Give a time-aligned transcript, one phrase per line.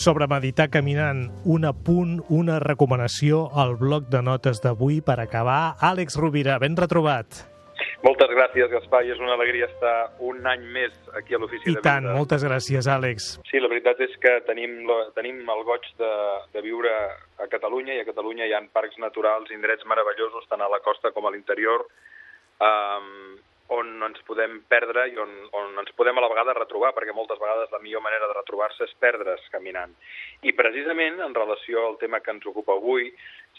[0.00, 1.26] sobre meditar caminant.
[1.44, 5.74] Un apunt, una recomanació al bloc de notes d'avui per acabar.
[5.92, 7.44] Àlex Rovira, ben retrobat.
[8.00, 11.74] Moltes gràcies, Gaspar, i és una alegria estar un any més aquí a l'Ofici I
[11.76, 12.14] de tant, Vida.
[12.16, 13.26] moltes gràcies, Àlex.
[13.50, 16.12] Sí, la veritat és que tenim, la- tenim el goig de,
[16.54, 16.88] de viure
[17.36, 21.12] a Catalunya i a Catalunya hi ha parcs naturals, indrets meravellosos tant a la costa
[21.12, 21.84] com a l'interior
[22.60, 23.36] um,
[23.70, 27.38] on ens podem perdre i on, on ens podem a la vegada retrobar, perquè moltes
[27.38, 29.92] vegades la millor manera de retrobar-se és perdre's caminant.
[30.42, 33.10] I precisament, en relació al tema que ens ocupa avui,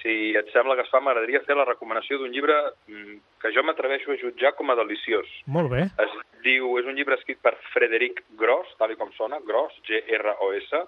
[0.00, 2.56] si et sembla que es fa, m'agradaria fer la recomanació d'un llibre
[2.88, 5.28] mm, que jo m'atreveixo a jutjar com a deliciós.
[5.46, 5.84] Molt bé.
[6.04, 10.86] Es diu, és un llibre escrit per Frederic Gross, tal com sona, Gross, G-R-O-S,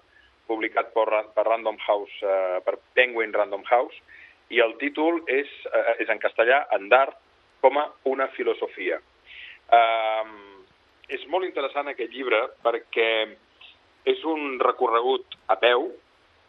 [0.48, 4.00] publicat per, per Random House, eh, per Penguin Random House,
[4.50, 7.10] i el títol és, eh, és en castellà, Andar
[7.60, 8.98] com a una filosofia.
[9.70, 10.32] Um,
[11.10, 13.10] és molt interessant aquest llibre perquè
[14.10, 15.90] és un recorregut a peu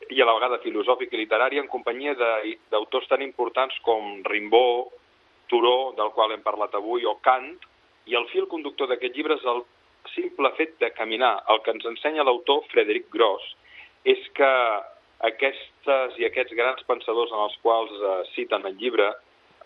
[0.09, 4.97] i a la vegada filosòfic i literari en companyia d'autors tan importants com Rimbaud,
[5.52, 7.58] Turó, del qual hem parlat avui, o Kant,
[8.08, 9.66] i el fil conductor d'aquest llibre és el
[10.16, 11.33] simple fet de caminar.
[11.52, 13.44] El que ens ensenya l'autor Frederic Gross
[14.08, 14.52] és que
[15.28, 19.11] aquestes i aquests grans pensadors en els quals eh, citen el llibre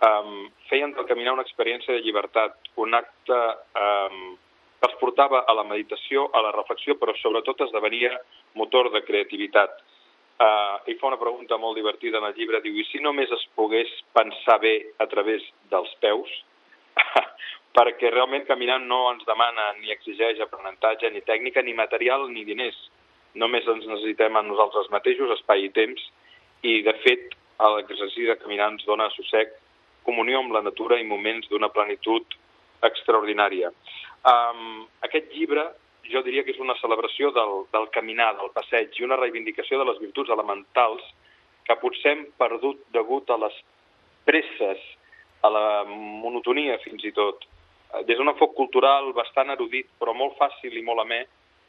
[0.04, 3.40] um, feien del caminar una experiència de llibertat, un acte
[3.80, 4.36] um,
[4.80, 8.14] que els portava a la meditació, a la reflexió, però sobretot esdevenia
[8.60, 9.78] motor de creativitat.
[10.36, 13.46] Uh, I fa una pregunta molt divertida en el llibre, diu, i si només es
[13.56, 16.32] pogués pensar bé a través dels peus?
[17.76, 22.78] perquè realment caminant no ens demana ni exigeix aprenentatge, ni tècnica, ni material, ni diners.
[23.36, 26.04] Només ens necessitem a nosaltres mateixos, espai i temps,
[26.64, 27.36] i de fet
[27.76, 29.52] l'exercici de caminar ens dona assossec,
[30.06, 32.38] comunió amb la natura i moments d'una plenitud
[32.86, 33.72] extraordinària.
[34.26, 35.66] Um, aquest llibre
[36.12, 39.88] jo diria que és una celebració del, del caminar, del passeig, i una reivindicació de
[39.90, 41.06] les virtuts elementals
[41.66, 43.56] que potser hem perdut degut a les
[44.26, 44.82] presses,
[45.46, 47.46] a la monotonia fins i tot.
[48.06, 51.24] Des d'un enfoc cultural bastant erudit, però molt fàcil i molt amè,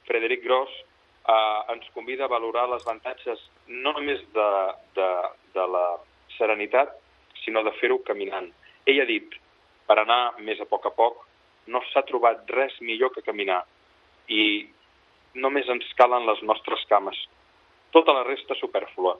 [0.09, 4.51] Frederic Gross eh, ens convida a valorar les avantatges no només de,
[4.99, 5.09] de,
[5.57, 5.87] de la
[6.37, 6.95] serenitat,
[7.47, 8.51] sinó de fer-ho caminant.
[8.87, 9.39] Ell ha dit,
[9.87, 11.23] per anar més a poc a poc,
[11.73, 13.63] no s'ha trobat res millor que caminar
[14.29, 14.67] i
[15.35, 17.17] només ens calen les nostres cames.
[17.95, 19.17] Tota la resta superflua.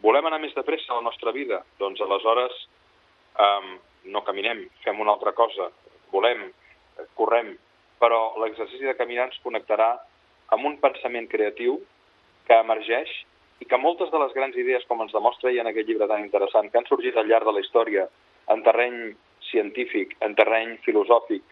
[0.00, 1.60] Volem anar més de pressa a la nostra vida?
[1.78, 2.56] Doncs aleshores
[3.36, 3.74] um,
[4.14, 5.68] no caminem, fem una altra cosa.
[6.12, 7.52] Volem, eh, correm,
[8.00, 9.90] però l'exercici de caminar ens connectarà
[10.54, 11.78] amb un pensament creatiu
[12.48, 13.12] que emergeix
[13.60, 16.24] i que moltes de les grans idees, com ens demostra ell en aquest llibre tan
[16.24, 18.06] interessant, que han sorgit al llarg de la història
[18.52, 18.98] en terreny
[19.50, 21.44] científic, en terreny filosòfic,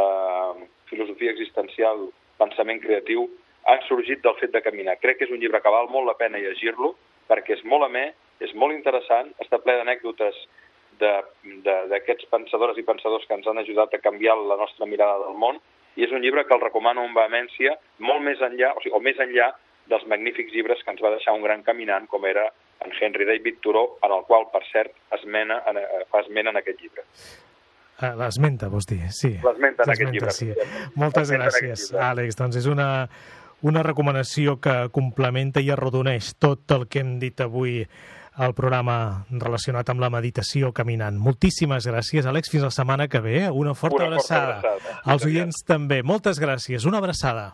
[0.00, 3.28] eh, filosofia existencial, pensament creatiu,
[3.70, 4.98] han sorgit del fet de caminar.
[5.00, 6.94] Crec que és un llibre que val molt la pena llegir-lo
[7.28, 8.10] perquè és molt amè,
[8.44, 10.36] és molt interessant, està ple d'anècdotes
[11.00, 15.58] d'aquests pensadores i pensadors que ens han ajudat a canviar la nostra mirada del món
[15.96, 19.00] i és un llibre que el recomano amb vehemència molt més enllà, o, sigui, o
[19.02, 19.50] més enllà
[19.90, 22.46] dels magnífics llibres que ens va deixar un gran caminant com era
[22.84, 26.56] en Henry David Thoreau, en el qual, per cert, esmena, en, eh, fa esment en
[26.60, 27.04] aquest llibre.
[28.02, 29.00] Eh, L'esmenta, vols dir?
[29.14, 29.36] Sí.
[29.44, 30.30] L'esmenta en aquest llibre.
[30.34, 30.50] Sí.
[30.96, 32.02] Moltes gràcies, llibre.
[32.04, 32.36] Àlex.
[32.36, 33.08] Doncs és una,
[33.62, 37.86] una recomanació que complementa i arrodoneix tot el que hem dit avui
[38.34, 41.16] al programa relacionat amb la meditació caminant.
[41.16, 42.50] Moltíssimes gràcies, Àlex.
[42.50, 43.48] Fins la setmana que ve.
[43.48, 44.58] Una forta Una forta abraçada.
[44.58, 45.00] abraçada.
[45.04, 46.02] Als oients també.
[46.02, 46.84] Moltes gràcies.
[46.84, 47.52] Una abraçada.